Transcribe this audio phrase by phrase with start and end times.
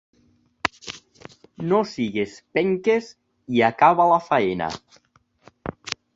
[1.73, 3.11] No siguis penques
[3.59, 4.73] i acaba la feina.